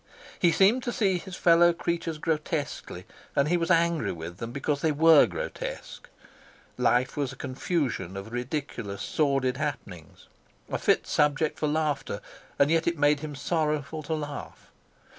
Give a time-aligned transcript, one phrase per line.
[0.39, 3.05] He seemed to see his fellow creatures grotesquely,
[3.35, 6.09] and he was angry with them because they were grotesque;
[6.75, 10.27] life was a confusion of ridiculous, sordid happenings,
[10.71, 12.19] a fit subject for laughter,
[12.57, 14.71] and yet it made him sorrowful to laugh.